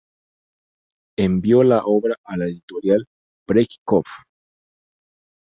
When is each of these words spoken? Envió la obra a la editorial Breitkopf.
Envió 1.15 1.61
la 1.61 1.83
obra 1.85 2.15
a 2.23 2.35
la 2.35 2.45
editorial 2.45 3.05
Breitkopf. 3.47 4.09